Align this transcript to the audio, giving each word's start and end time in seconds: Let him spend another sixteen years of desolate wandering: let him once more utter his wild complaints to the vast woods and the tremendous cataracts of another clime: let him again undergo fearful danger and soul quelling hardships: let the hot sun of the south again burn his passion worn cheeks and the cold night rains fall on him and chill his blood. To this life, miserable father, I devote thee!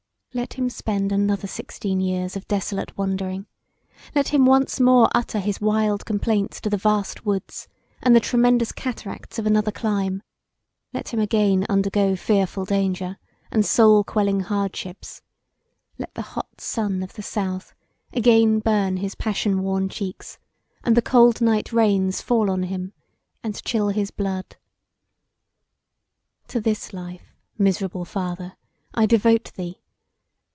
Let 0.33 0.53
him 0.53 0.69
spend 0.69 1.11
another 1.11 1.45
sixteen 1.45 1.99
years 1.99 2.37
of 2.37 2.47
desolate 2.47 2.97
wandering: 2.97 3.47
let 4.15 4.29
him 4.29 4.45
once 4.45 4.79
more 4.79 5.09
utter 5.13 5.39
his 5.39 5.59
wild 5.59 6.05
complaints 6.05 6.61
to 6.61 6.69
the 6.69 6.77
vast 6.77 7.25
woods 7.25 7.67
and 8.01 8.15
the 8.15 8.21
tremendous 8.21 8.71
cataracts 8.71 9.39
of 9.39 9.45
another 9.45 9.73
clime: 9.73 10.23
let 10.93 11.09
him 11.09 11.19
again 11.19 11.65
undergo 11.67 12.15
fearful 12.15 12.63
danger 12.63 13.17
and 13.51 13.65
soul 13.65 14.05
quelling 14.05 14.39
hardships: 14.39 15.21
let 15.97 16.13
the 16.13 16.21
hot 16.31 16.61
sun 16.61 17.03
of 17.03 17.15
the 17.15 17.21
south 17.21 17.73
again 18.13 18.59
burn 18.59 18.95
his 18.95 19.15
passion 19.15 19.61
worn 19.61 19.89
cheeks 19.89 20.37
and 20.85 20.95
the 20.95 21.01
cold 21.01 21.41
night 21.41 21.73
rains 21.73 22.21
fall 22.21 22.49
on 22.49 22.63
him 22.63 22.93
and 23.43 23.61
chill 23.65 23.89
his 23.89 24.11
blood. 24.11 24.55
To 26.47 26.61
this 26.61 26.93
life, 26.93 27.35
miserable 27.57 28.05
father, 28.05 28.55
I 28.93 29.05
devote 29.05 29.51
thee! 29.55 29.79